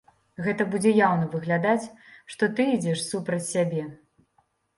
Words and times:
Гэта 0.45 0.65
будзе 0.75 0.93
яўна 0.99 1.27
выглядаць, 1.33 1.85
што 2.33 2.49
ты 2.57 2.67
ідзеш 2.73 3.05
супраць 3.11 3.45
сябе. 3.53 3.85